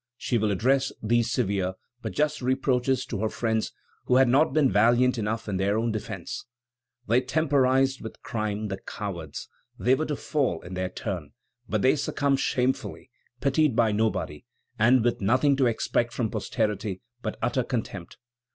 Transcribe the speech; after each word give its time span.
She 0.17 0.39
will 0.39 0.49
address 0.49 0.91
these 1.03 1.29
severe 1.29 1.73
but 2.01 2.13
just 2.13 2.41
reproaches 2.41 3.05
to 3.05 3.19
her 3.19 3.29
friends 3.29 3.71
who 4.05 4.15
had 4.15 4.27
not 4.27 4.51
been 4.51 4.71
valiant 4.71 5.19
enough 5.19 5.47
in 5.47 5.57
their 5.57 5.77
own 5.77 5.91
defence: 5.91 6.43
"They 7.07 7.21
temporized 7.21 8.01
with 8.01 8.19
crime, 8.23 8.69
the 8.69 8.79
cowards! 8.79 9.47
They 9.77 9.93
were 9.93 10.07
to 10.07 10.15
fall 10.15 10.59
in 10.63 10.73
their 10.73 10.89
turn, 10.89 11.33
but 11.69 11.83
they 11.83 11.95
succumb 11.95 12.35
shamefully, 12.35 13.11
pitied 13.41 13.75
by 13.75 13.91
nobody, 13.91 14.43
and 14.79 15.03
with 15.03 15.21
nothing 15.21 15.55
to 15.57 15.67
expect 15.67 16.13
from 16.13 16.31
posterity 16.31 17.01
but 17.21 17.37
utter 17.43 17.63
contempt.... 17.63 18.17